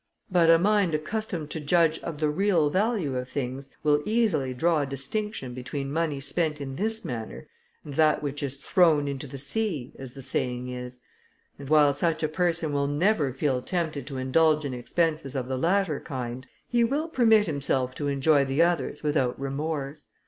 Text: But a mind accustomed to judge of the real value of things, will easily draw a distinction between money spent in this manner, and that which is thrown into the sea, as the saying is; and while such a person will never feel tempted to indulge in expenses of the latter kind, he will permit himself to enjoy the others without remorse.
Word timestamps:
But 0.31 0.49
a 0.49 0.57
mind 0.57 0.95
accustomed 0.95 1.51
to 1.51 1.59
judge 1.59 1.99
of 1.99 2.17
the 2.19 2.27
real 2.31 2.71
value 2.71 3.15
of 3.17 3.29
things, 3.29 3.69
will 3.83 4.01
easily 4.03 4.51
draw 4.51 4.81
a 4.81 4.85
distinction 4.87 5.53
between 5.53 5.93
money 5.93 6.19
spent 6.19 6.59
in 6.59 6.75
this 6.75 7.05
manner, 7.05 7.45
and 7.85 7.93
that 7.97 8.23
which 8.23 8.41
is 8.41 8.55
thrown 8.55 9.07
into 9.07 9.27
the 9.27 9.37
sea, 9.37 9.93
as 9.99 10.13
the 10.15 10.23
saying 10.23 10.69
is; 10.69 11.01
and 11.59 11.69
while 11.69 11.93
such 11.93 12.23
a 12.23 12.27
person 12.27 12.73
will 12.73 12.87
never 12.87 13.31
feel 13.31 13.61
tempted 13.61 14.07
to 14.07 14.17
indulge 14.17 14.65
in 14.65 14.73
expenses 14.73 15.35
of 15.35 15.47
the 15.47 15.55
latter 15.55 15.99
kind, 15.99 16.47
he 16.67 16.83
will 16.83 17.07
permit 17.07 17.45
himself 17.45 17.93
to 17.93 18.07
enjoy 18.07 18.43
the 18.43 18.59
others 18.59 19.03
without 19.03 19.39
remorse. 19.39 20.07